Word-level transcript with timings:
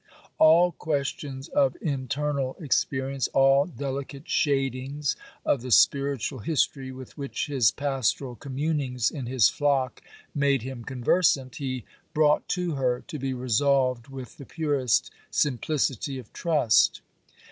All 0.39 0.71
questions 0.71 1.47
of 1.49 1.77
internal 1.79 2.55
experience, 2.59 3.27
all 3.35 3.67
delicate 3.67 4.27
shadings 4.27 5.15
of 5.45 5.61
the 5.61 5.69
spiritual 5.69 6.39
history, 6.39 6.91
with 6.91 7.19
which 7.19 7.45
his 7.45 7.69
pastoral 7.69 8.35
communings 8.35 9.11
in 9.11 9.27
his 9.27 9.47
flock 9.47 10.01
made 10.33 10.63
him 10.63 10.83
conversant, 10.83 11.57
he 11.57 11.85
brought 12.15 12.47
to 12.47 12.73
her 12.73 13.01
to 13.05 13.19
be 13.19 13.35
resolved 13.35 14.07
with 14.07 14.37
the 14.37 14.45
purest 14.47 15.11
simplicity 15.29 16.17
of 16.17 16.33
trust. 16.33 17.01